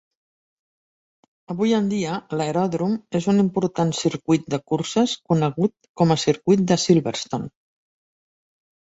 [1.53, 6.83] Avui en dia, l'aeròdrom és un important circuit de curses conegut com a circuit de
[6.89, 7.55] Silverstone.